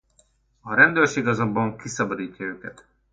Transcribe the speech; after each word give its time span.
A 0.61 0.75
rendőrség 0.75 1.27
azonban 1.27 1.77
kiszabadítja 1.77 2.45
őket. 2.45 2.85